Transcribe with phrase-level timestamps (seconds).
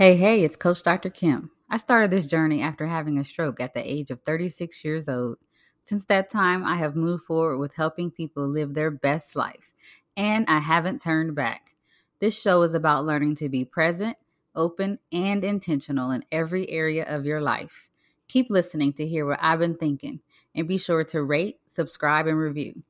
[0.00, 1.10] Hey, hey, it's Coach Dr.
[1.10, 1.50] Kim.
[1.68, 5.36] I started this journey after having a stroke at the age of 36 years old.
[5.82, 9.74] Since that time, I have moved forward with helping people live their best life,
[10.16, 11.76] and I haven't turned back.
[12.18, 14.16] This show is about learning to be present,
[14.54, 17.90] open, and intentional in every area of your life.
[18.26, 20.20] Keep listening to hear what I've been thinking,
[20.54, 22.84] and be sure to rate, subscribe, and review.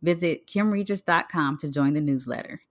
[0.00, 2.62] Visit kimregis.com to join the newsletter.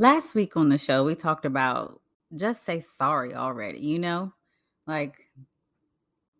[0.00, 2.00] Last week on the show, we talked about
[2.34, 4.32] just say sorry already, you know?
[4.86, 5.26] Like,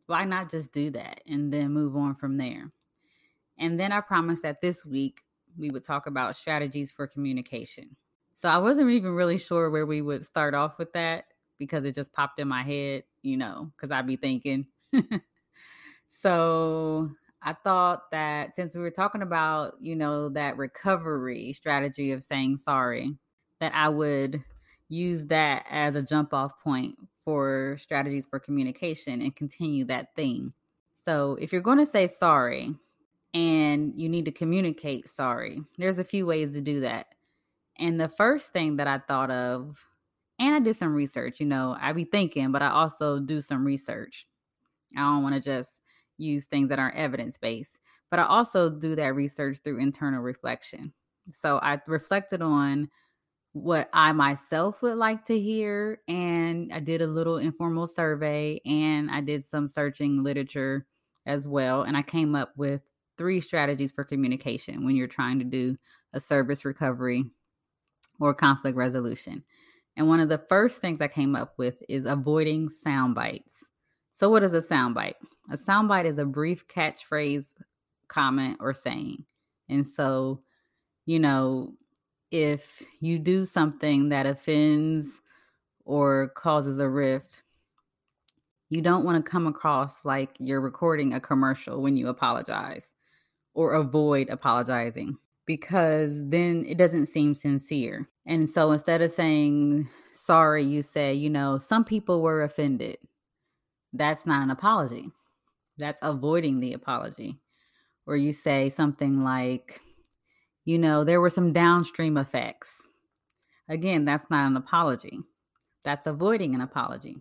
[0.06, 2.73] why not just do that and then move on from there?
[3.59, 5.20] And then I promised that this week
[5.59, 7.96] we would talk about strategies for communication.
[8.34, 11.24] So I wasn't even really sure where we would start off with that
[11.59, 14.68] because it just popped in my head, you know, because I'd be thinking.
[16.09, 17.10] so
[17.42, 22.56] I thought that since we were talking about, you know, that recovery strategy of saying
[22.56, 23.18] sorry,
[23.60, 24.42] that I would
[24.88, 30.52] use that as a jump off point for strategies for communication and continue that theme.
[30.94, 32.74] So if you're going to say sorry
[33.32, 37.06] and you need to communicate sorry, there's a few ways to do that.
[37.78, 39.78] And the first thing that I thought of,
[40.38, 43.64] and I did some research, you know, I be thinking, but I also do some
[43.64, 44.26] research.
[44.96, 45.70] I don't want to just
[46.18, 47.78] use things that aren't evidence based,
[48.10, 50.92] but I also do that research through internal reflection.
[51.30, 52.90] So I reflected on
[53.52, 59.10] what I myself would like to hear, and I did a little informal survey and
[59.10, 60.87] I did some searching literature
[61.26, 61.82] as well.
[61.82, 62.82] And I came up with
[63.18, 65.76] three strategies for communication when you're trying to do
[66.12, 67.25] a service recovery
[68.21, 69.43] or conflict resolution.
[69.97, 73.65] And one of the first things I came up with is avoiding sound bites.
[74.12, 75.16] So, what is a sound bite?
[75.50, 77.54] A sound bite is a brief catchphrase,
[78.09, 79.25] comment, or saying.
[79.69, 80.43] And so,
[81.06, 81.75] you know,
[82.31, 85.21] if you do something that offends
[85.84, 87.43] or causes a rift,
[88.69, 92.94] you don't want to come across like you're recording a commercial when you apologize
[93.55, 95.16] or avoid apologizing
[95.47, 98.09] because then it doesn't seem sincere.
[98.27, 102.99] And so instead of saying sorry, you say, you know, some people were offended
[103.93, 105.10] that's not an apology.
[105.78, 107.38] That's avoiding the apology.
[108.06, 109.81] Or you say something like,
[110.70, 112.88] you know, there were some downstream effects.
[113.69, 115.19] Again, that's not an apology.
[115.82, 117.16] That's avoiding an apology.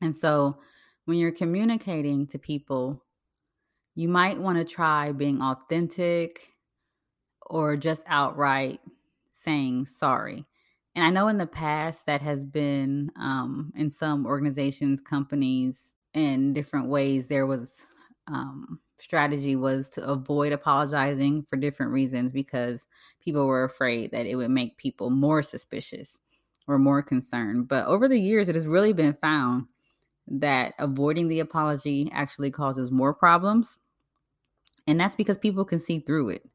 [0.00, 0.58] And so
[1.04, 3.02] when you're communicating to people,
[3.96, 6.52] you might want to try being authentic
[7.46, 8.78] or just outright
[9.32, 10.46] saying sorry.
[10.94, 16.52] And I know in the past that has been um, in some organizations, companies, in
[16.52, 17.84] different ways, there was
[18.28, 22.86] um, strategy was to avoid apologizing for different reasons because
[23.20, 26.18] people were afraid that it would make people more suspicious
[26.66, 27.68] or more concerned.
[27.68, 29.66] But over the years, it has really been found
[30.28, 33.76] that avoiding the apology actually causes more problems.
[34.86, 36.48] And that's because people can see through it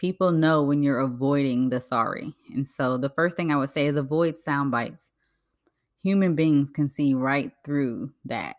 [0.00, 2.34] people know when you're avoiding the sorry.
[2.54, 5.10] And so the first thing I would say is avoid sound bites.
[6.02, 8.56] Human beings can see right through that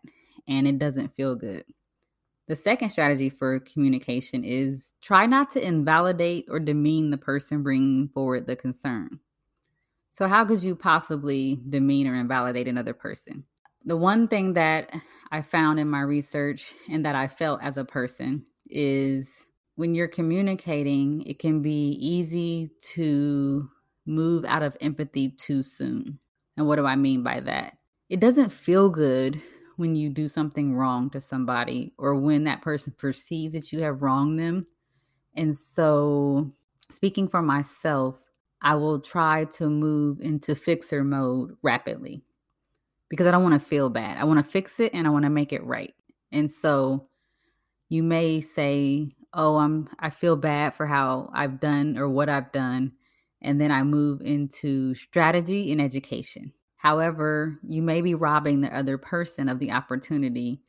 [0.48, 1.66] and it doesn't feel good.
[2.52, 8.10] The second strategy for communication is try not to invalidate or demean the person bringing
[8.10, 9.22] forward the concern.
[10.12, 13.46] So, how could you possibly demean or invalidate another person?
[13.86, 14.94] The one thing that
[15.32, 20.10] I found in my research and that I felt as a person is when you're
[20.10, 23.70] communicating, it can be easy to
[24.06, 26.20] move out of empathy too soon.
[26.58, 27.78] And what do I mean by that?
[28.10, 29.42] It doesn't feel good
[29.82, 34.02] when you do something wrong to somebody or when that person perceives that you have
[34.02, 34.66] wronged them.
[35.36, 36.50] And so,
[36.90, 38.24] speaking for myself,
[38.62, 42.24] I will try to move into fixer mode rapidly
[43.10, 44.18] because I don't want to feel bad.
[44.18, 45.94] I want to fix it and I want to make it right.
[46.32, 47.08] And so,
[47.90, 52.52] you may say, oh i'm i feel bad for how i've done or what i've
[52.52, 52.92] done
[53.42, 56.52] and then i move into strategy and education
[56.82, 60.62] however you may be robbing the other person of the opportunity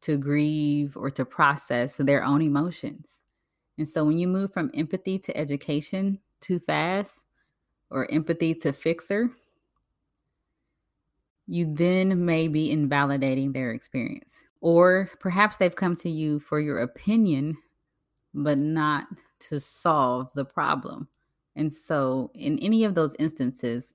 [0.00, 3.08] to grieve or to process their own emotions
[3.78, 7.20] and so when you move from empathy to education too fast
[7.90, 9.30] or empathy to fixer
[11.46, 16.80] you then may be invalidating their experience or perhaps they've come to you for your
[16.80, 17.56] opinion
[18.36, 19.06] but not
[19.40, 21.08] to solve the problem.
[21.56, 23.94] And so, in any of those instances,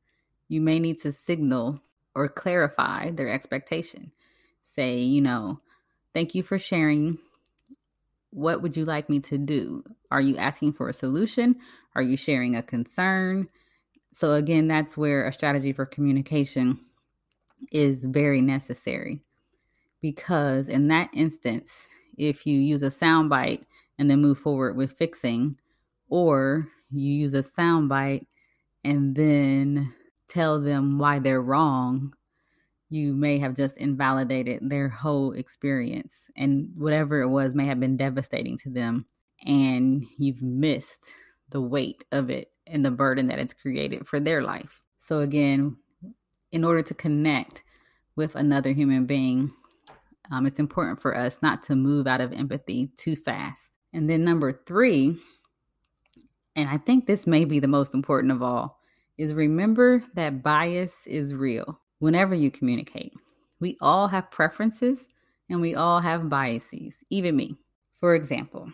[0.51, 1.81] you may need to signal
[2.13, 4.11] or clarify their expectation.
[4.65, 5.61] Say, you know,
[6.13, 7.19] thank you for sharing
[8.31, 9.81] what would you like me to do?
[10.11, 11.55] Are you asking for a solution?
[11.95, 13.47] Are you sharing a concern?
[14.11, 16.81] So, again, that's where a strategy for communication
[17.71, 19.21] is very necessary
[20.01, 21.87] because, in that instance,
[22.17, 23.63] if you use a soundbite
[23.97, 25.57] and then move forward with fixing,
[26.09, 28.25] or you use a soundbite
[28.83, 29.93] and then
[30.31, 32.13] tell them why they're wrong,
[32.89, 36.29] you may have just invalidated their whole experience.
[36.35, 39.05] And whatever it was may have been devastating to them.
[39.45, 41.13] And you've missed
[41.49, 44.83] the weight of it and the burden that it's created for their life.
[44.97, 45.77] So, again,
[46.51, 47.63] in order to connect
[48.15, 49.51] with another human being,
[50.31, 53.73] um, it's important for us not to move out of empathy too fast.
[53.93, 55.17] And then, number three,
[56.55, 58.80] and I think this may be the most important of all,
[59.21, 63.13] is remember that bias is real whenever you communicate.
[63.59, 65.05] We all have preferences
[65.47, 67.55] and we all have biases, even me.
[67.99, 68.71] For example,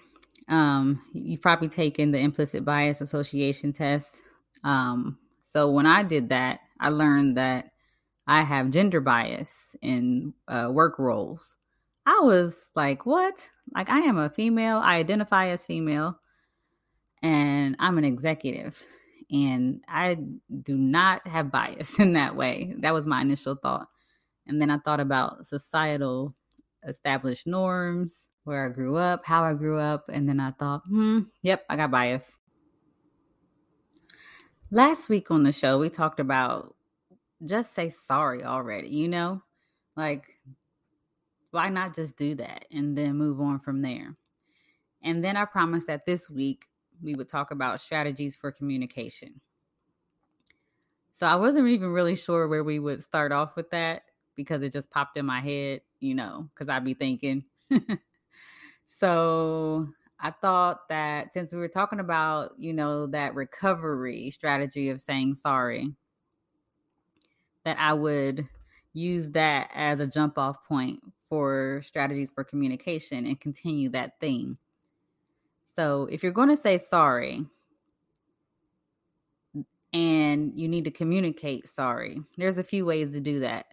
[0.48, 4.22] um, you've probably taken the implicit bias association test.
[4.64, 7.72] Um, so when I did that, I learned that
[8.26, 11.58] I have gender bias in uh, work roles.
[12.06, 13.50] I was like, what?
[13.76, 16.18] Like, I am a female, I identify as female,
[17.22, 18.82] and I'm an executive
[19.32, 20.18] and I
[20.64, 22.74] do not have bias in that way.
[22.80, 23.88] That was my initial thought.
[24.48, 26.34] And then I thought about societal
[26.86, 31.22] established norms, where I grew up, how I grew up, and then I thought, hmm,
[31.42, 32.38] yep, I got bias.
[34.72, 36.76] Last week on the show, we talked about
[37.44, 39.42] just say sorry already, you know?
[39.96, 40.28] Like,
[41.52, 44.16] why not just do that and then move on from there?
[45.04, 46.66] And then I promised that this week
[47.02, 49.42] we would talk about strategies for communication.
[51.14, 54.04] So I wasn't even really sure where we would start off with that
[54.36, 57.44] because it just popped in my head, you know, because I'd be thinking.
[58.86, 59.88] so
[60.20, 65.34] I thought that since we were talking about, you know, that recovery strategy of saying
[65.36, 65.94] sorry,
[67.66, 68.48] that I would
[68.94, 74.58] use that as a jump off point for strategies for communication and continue that theme.
[75.78, 77.46] So if you're going to say sorry
[79.94, 83.68] and you need to communicate sorry, there's a few ways to do that.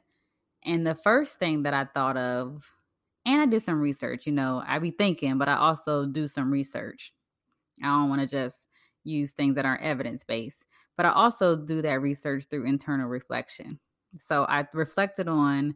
[0.67, 2.63] And the first thing that I thought of,
[3.25, 6.51] and I did some research, you know, I be thinking, but I also do some
[6.51, 7.15] research.
[7.83, 8.59] I don't want to just
[9.05, 10.67] use things that aren't evidence based,
[10.99, 13.79] but I also do that research through internal reflection.
[14.19, 15.75] So I reflected on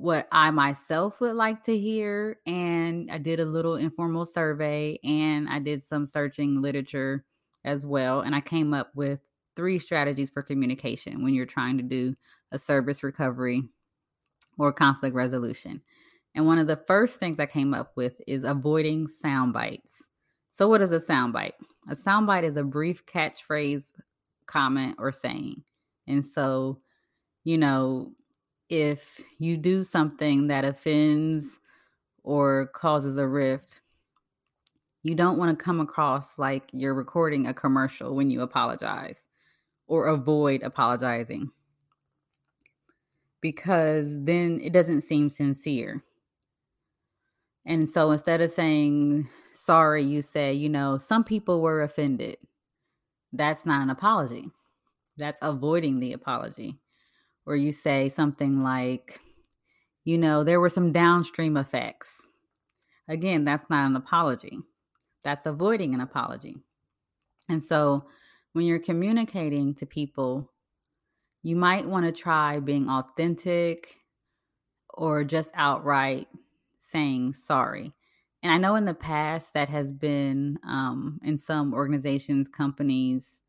[0.00, 2.38] what I myself would like to hear.
[2.46, 7.24] And I did a little informal survey and I did some searching literature
[7.64, 8.20] as well.
[8.20, 9.20] And I came up with
[9.56, 12.14] three strategies for communication when you're trying to do
[12.52, 13.62] a service recovery
[14.58, 15.82] or conflict resolution.
[16.34, 20.04] And one of the first things I came up with is avoiding sound bites.
[20.52, 21.54] So, what is a sound bite?
[21.88, 23.92] A sound bite is a brief catchphrase,
[24.46, 25.62] comment, or saying.
[26.06, 26.80] And so,
[27.44, 28.12] you know,
[28.68, 31.60] if you do something that offends
[32.22, 33.82] or causes a rift,
[35.02, 39.26] you don't want to come across like you're recording a commercial when you apologize
[39.86, 41.48] or avoid apologizing
[43.40, 46.02] because then it doesn't seem sincere.
[47.64, 52.36] And so instead of saying sorry, you say, you know, some people were offended.
[53.32, 54.50] That's not an apology.
[55.16, 56.78] That's avoiding the apology
[57.46, 59.20] where you say something like,
[60.04, 62.28] you know, there were some downstream effects.
[63.08, 64.58] Again, that's not an apology,
[65.22, 66.56] that's avoiding an apology.
[67.48, 68.06] And so
[68.52, 70.50] when you're communicating to people,
[71.44, 73.94] you might want to try being authentic
[74.92, 76.26] or just outright
[76.80, 77.92] saying sorry.
[78.42, 83.40] And I know in the past that has been um, in some organizations, companies,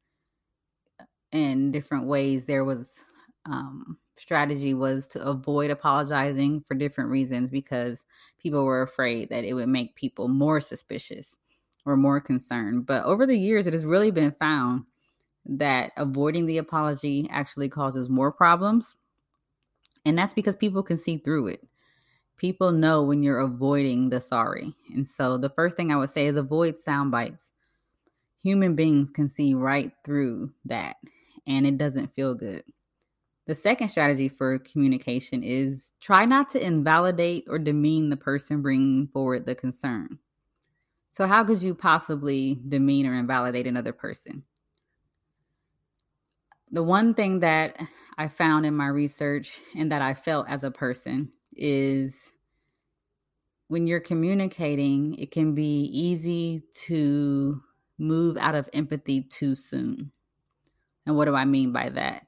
[1.31, 3.03] in different ways, there was
[3.47, 8.03] um, strategy was to avoid apologizing for different reasons because
[8.41, 11.37] people were afraid that it would make people more suspicious
[11.85, 12.85] or more concerned.
[12.85, 14.83] But over the years, it has really been found
[15.45, 18.95] that avoiding the apology actually causes more problems.
[20.05, 21.65] And that's because people can see through it.
[22.37, 24.73] People know when you're avoiding the sorry.
[24.93, 27.51] And so the first thing I would say is avoid sound bites.
[28.43, 30.97] Human beings can see right through that,
[31.47, 32.63] and it doesn't feel good.
[33.47, 39.07] The second strategy for communication is try not to invalidate or demean the person bringing
[39.07, 40.19] forward the concern.
[41.11, 44.43] So, how could you possibly demean or invalidate another person?
[46.71, 47.81] The one thing that
[48.17, 52.33] I found in my research and that I felt as a person is
[53.69, 57.63] when you're communicating, it can be easy to
[57.97, 60.11] move out of empathy too soon.
[61.05, 62.26] And what do I mean by that?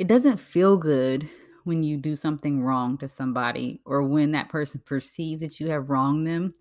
[0.00, 1.28] It doesn't feel good
[1.64, 5.90] when you do something wrong to somebody or when that person perceives that you have
[5.90, 6.54] wronged them.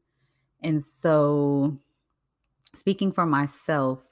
[0.61, 1.79] And so,
[2.75, 4.11] speaking for myself,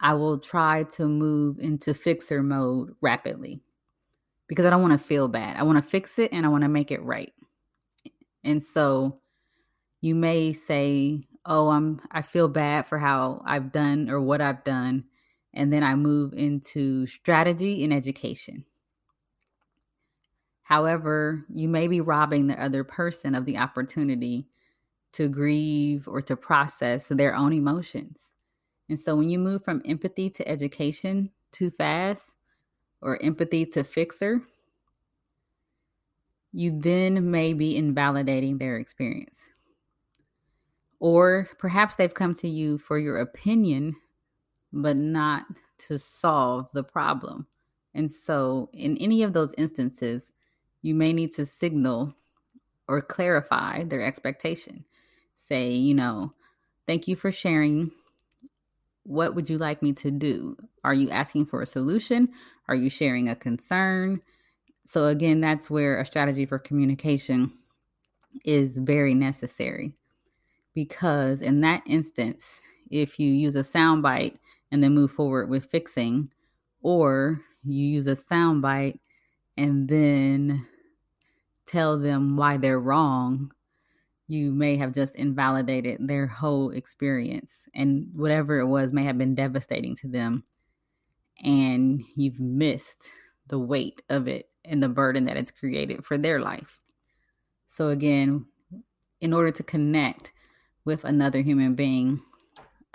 [0.00, 3.62] I will try to move into fixer mode rapidly
[4.48, 5.56] because I don't want to feel bad.
[5.56, 7.32] I want to fix it and I want to make it right.
[8.44, 9.20] And so
[10.02, 14.64] you may say, "Oh, I'm I feel bad for how I've done or what I've
[14.64, 15.04] done."
[15.54, 18.64] And then I move into strategy and education.
[20.62, 24.48] However, you may be robbing the other person of the opportunity
[25.12, 28.18] to grieve or to process their own emotions.
[28.88, 32.32] And so when you move from empathy to education too fast
[33.00, 34.42] or empathy to fixer,
[36.52, 39.38] you then may be invalidating their experience.
[41.00, 43.96] Or perhaps they've come to you for your opinion,
[44.74, 45.44] but not
[45.78, 47.46] to solve the problem.
[47.94, 50.32] And so, in any of those instances,
[50.82, 52.14] you may need to signal
[52.88, 54.84] or clarify their expectation.
[55.36, 56.32] Say, you know,
[56.86, 57.92] thank you for sharing.
[59.04, 60.56] What would you like me to do?
[60.82, 62.30] Are you asking for a solution?
[62.68, 64.20] Are you sharing a concern?
[64.86, 67.52] So, again, that's where a strategy for communication
[68.44, 69.92] is very necessary
[70.74, 74.36] because, in that instance, if you use a soundbite
[74.70, 76.30] and then move forward with fixing,
[76.82, 78.98] or you use a soundbite
[79.56, 80.66] and then
[81.66, 83.52] tell them why they're wrong,
[84.26, 87.68] you may have just invalidated their whole experience.
[87.74, 90.44] And whatever it was may have been devastating to them.
[91.42, 93.10] And you've missed
[93.48, 96.80] the weight of it and the burden that it's created for their life.
[97.66, 98.46] So, again,
[99.20, 100.32] in order to connect
[100.84, 102.22] with another human being,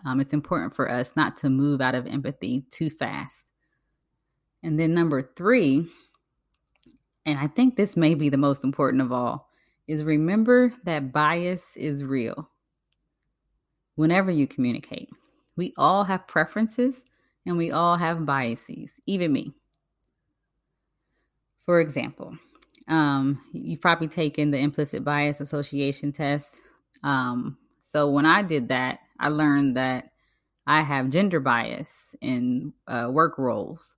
[0.05, 3.49] um, it's important for us not to move out of empathy too fast.
[4.63, 5.87] And then, number three,
[7.25, 9.49] and I think this may be the most important of all,
[9.87, 12.49] is remember that bias is real.
[13.95, 15.09] Whenever you communicate,
[15.55, 17.03] we all have preferences
[17.45, 19.53] and we all have biases, even me.
[21.65, 22.37] For example,
[22.87, 26.61] um, you've probably taken the implicit bias association test.
[27.03, 30.11] Um, so when I did that, I learned that
[30.65, 33.95] I have gender bias in uh, work roles.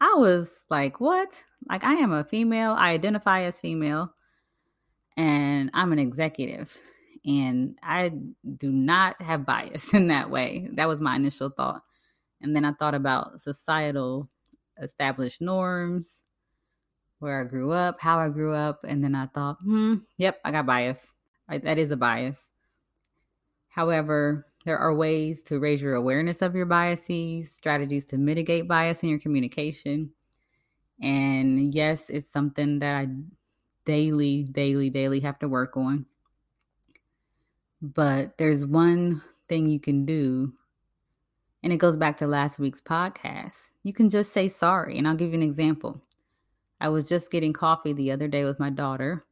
[0.00, 1.42] I was like, what?
[1.68, 2.72] Like, I am a female.
[2.72, 4.12] I identify as female,
[5.16, 6.76] and I'm an executive.
[7.26, 8.12] And I
[8.56, 10.68] do not have bias in that way.
[10.72, 11.82] That was my initial thought.
[12.40, 14.28] And then I thought about societal
[14.80, 16.24] established norms,
[17.18, 18.80] where I grew up, how I grew up.
[18.86, 21.12] And then I thought, hmm, yep, I got bias.
[21.48, 22.42] I, that is a bias.
[23.68, 29.02] However, there are ways to raise your awareness of your biases, strategies to mitigate bias
[29.02, 30.10] in your communication.
[31.02, 33.08] And yes, it's something that I
[33.84, 36.06] daily, daily, daily have to work on.
[37.82, 40.54] But there's one thing you can do,
[41.62, 43.54] and it goes back to last week's podcast.
[43.82, 44.96] You can just say sorry.
[44.96, 46.00] And I'll give you an example.
[46.80, 49.26] I was just getting coffee the other day with my daughter,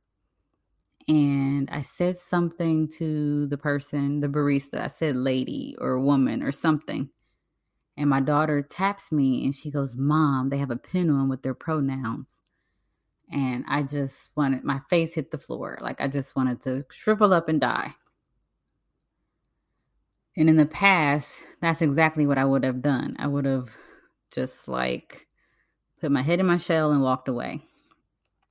[1.09, 4.80] and I said something to the person, the barista.
[4.80, 7.09] I said lady or woman or something.
[7.97, 11.42] And my daughter taps me and she goes, Mom, they have a pin on with
[11.42, 12.40] their pronouns.
[13.30, 15.78] And I just wanted, my face hit the floor.
[15.80, 17.94] Like I just wanted to shrivel up and die.
[20.37, 23.16] And in the past, that's exactly what I would have done.
[23.18, 23.68] I would have
[24.32, 25.26] just like
[26.00, 27.62] put my head in my shell and walked away.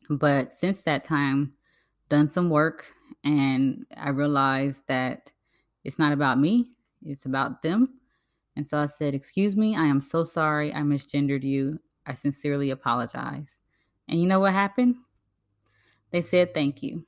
[0.10, 1.54] But since that time,
[2.12, 2.86] done some work
[3.24, 5.32] and I realized that
[5.84, 6.68] it's not about me,
[7.04, 8.00] it's about them.
[8.56, 11.80] And so I said, Excuse me, I am so sorry I misgendered you.
[12.06, 13.56] I sincerely apologize.
[14.08, 14.96] And you know what happened?
[16.12, 17.06] They said thank you.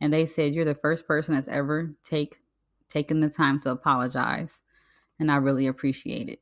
[0.00, 2.38] And they said, You're the first person that's ever take
[2.88, 4.60] taken the time to apologize.
[5.18, 6.38] And I really appreciate it.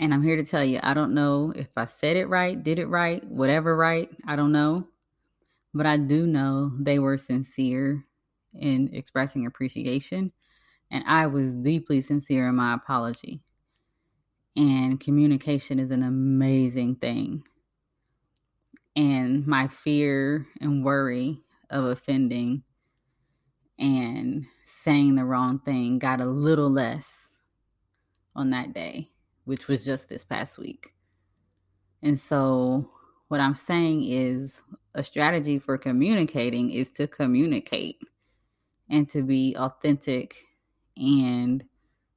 [0.00, 2.80] And I'm here to tell you, I don't know if I said it right, did
[2.80, 4.88] it right, whatever right, I don't know.
[5.74, 8.06] But I do know they were sincere
[8.54, 10.32] in expressing appreciation.
[10.90, 13.40] And I was deeply sincere in my apology.
[14.56, 17.42] And communication is an amazing thing.
[18.94, 21.40] And my fear and worry
[21.70, 22.62] of offending
[23.80, 27.30] and saying the wrong thing got a little less
[28.36, 29.10] on that day,
[29.44, 30.94] which was just this past week.
[32.02, 32.88] And so
[33.28, 34.62] what I'm saying is
[34.94, 37.98] a strategy for communicating is to communicate
[38.90, 40.36] and to be authentic
[40.96, 41.64] and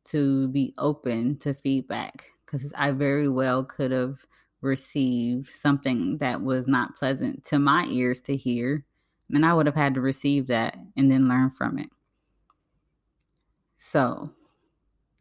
[0.06, 4.20] to be open to feedback because I very well could have
[4.62, 8.86] received something that was not pleasant to my ears to hear.
[9.34, 11.90] And I would have had to receive that and then learn from it.
[13.76, 14.32] So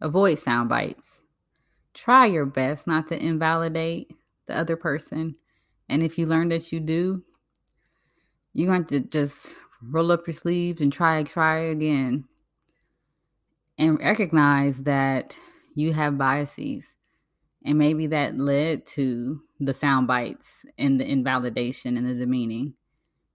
[0.00, 1.20] avoid sound bites.
[1.94, 4.14] Try your best not to invalidate
[4.46, 5.36] the other person.
[5.88, 7.22] And if you learn that you do,
[8.52, 12.24] you're going to just roll up your sleeves and try, try again.
[13.78, 15.38] And recognize that
[15.74, 16.94] you have biases
[17.66, 22.74] and maybe that led to the sound bites and the invalidation and the demeaning.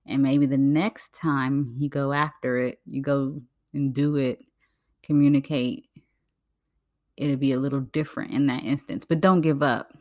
[0.07, 3.41] And maybe the next time you go after it, you go
[3.73, 4.39] and do it,
[5.03, 5.85] communicate,
[7.17, 9.05] it'll be a little different in that instance.
[9.05, 9.95] But don't give up.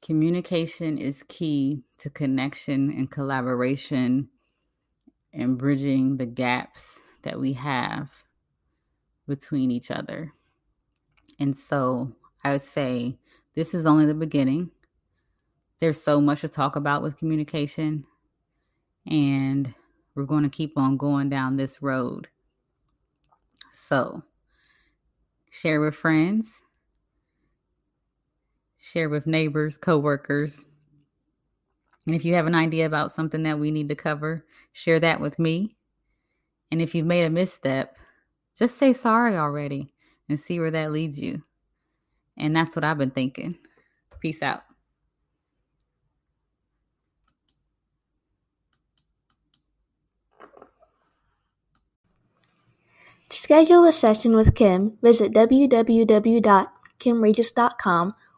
[0.00, 4.28] Communication is key to connection and collaboration
[5.32, 8.10] and bridging the gaps that we have
[9.26, 10.32] between each other.
[11.38, 12.12] And so
[12.44, 13.18] I would say
[13.54, 14.70] this is only the beginning.
[15.80, 18.04] There's so much to talk about with communication,
[19.06, 19.72] and
[20.14, 22.28] we're going to keep on going down this road.
[23.70, 24.22] So,
[25.50, 26.62] share with friends,
[28.78, 30.64] share with neighbors, coworkers.
[32.06, 35.20] And if you have an idea about something that we need to cover, share that
[35.20, 35.76] with me.
[36.70, 37.96] And if you've made a misstep,
[38.56, 39.92] just say sorry already
[40.28, 41.42] and see where that leads you.
[42.36, 43.56] And that's what I've been thinking.
[44.20, 44.62] Peace out.
[53.28, 58.14] To schedule a session with Kim, visit www.kimregis.com